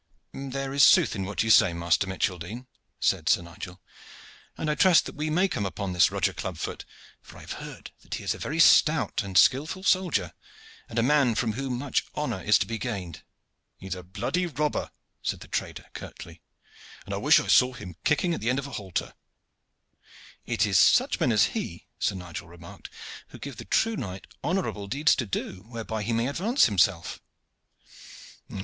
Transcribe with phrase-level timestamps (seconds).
[0.33, 2.65] "There is sooth in what you say, Master Micheldene,"
[2.99, 3.79] said Sir Nigel,
[4.57, 6.85] "and I trust that we may come upon this Roger Clubfoot,
[7.21, 10.33] for I have heard that he is a very stout and skilful soldier,
[10.89, 13.21] and a man from whom much honor is to be gained."
[13.77, 14.89] "He is a bloody robber,"
[15.21, 16.41] said the trader, curtly,
[17.05, 19.13] "and I wish I saw him kicking at the end of a halter."
[20.47, 22.89] "It is such men as he," Sir Nigel remarked,
[23.27, 27.21] "who give the true knight honorable deeds to do, whereby he may advance himself."